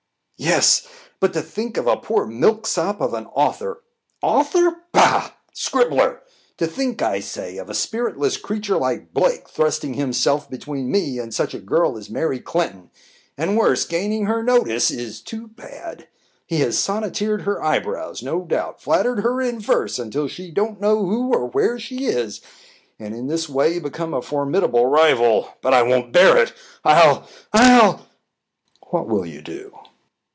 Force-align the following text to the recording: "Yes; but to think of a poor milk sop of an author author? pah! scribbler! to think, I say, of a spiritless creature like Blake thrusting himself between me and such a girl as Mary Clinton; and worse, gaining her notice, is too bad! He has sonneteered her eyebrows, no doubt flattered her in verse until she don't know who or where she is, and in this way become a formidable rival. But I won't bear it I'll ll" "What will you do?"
"Yes; 0.43 0.87
but 1.19 1.33
to 1.33 1.41
think 1.43 1.77
of 1.77 1.85
a 1.85 1.97
poor 1.97 2.25
milk 2.25 2.65
sop 2.65 2.99
of 2.99 3.13
an 3.13 3.27
author 3.27 3.83
author? 4.23 4.75
pah! 4.91 5.29
scribbler! 5.53 6.21
to 6.57 6.65
think, 6.65 6.99
I 7.03 7.19
say, 7.19 7.57
of 7.57 7.69
a 7.69 7.75
spiritless 7.75 8.37
creature 8.37 8.77
like 8.77 9.13
Blake 9.13 9.47
thrusting 9.47 9.93
himself 9.93 10.49
between 10.49 10.89
me 10.89 11.19
and 11.19 11.31
such 11.31 11.53
a 11.53 11.59
girl 11.59 11.95
as 11.95 12.09
Mary 12.09 12.39
Clinton; 12.39 12.89
and 13.37 13.55
worse, 13.55 13.85
gaining 13.85 14.25
her 14.25 14.41
notice, 14.41 14.89
is 14.89 15.21
too 15.21 15.47
bad! 15.49 16.07
He 16.47 16.57
has 16.61 16.75
sonneteered 16.75 17.43
her 17.43 17.61
eyebrows, 17.61 18.23
no 18.23 18.41
doubt 18.43 18.81
flattered 18.81 19.19
her 19.19 19.41
in 19.43 19.59
verse 19.59 19.99
until 19.99 20.27
she 20.27 20.49
don't 20.49 20.81
know 20.81 21.05
who 21.05 21.31
or 21.35 21.45
where 21.45 21.77
she 21.77 22.07
is, 22.07 22.41
and 22.97 23.13
in 23.13 23.27
this 23.27 23.47
way 23.47 23.77
become 23.77 24.11
a 24.15 24.23
formidable 24.23 24.87
rival. 24.87 25.49
But 25.61 25.75
I 25.75 25.83
won't 25.83 26.11
bear 26.11 26.35
it 26.37 26.51
I'll 26.83 27.27
ll" 27.53 28.07
"What 28.89 29.05
will 29.07 29.27
you 29.27 29.43
do?" 29.43 29.75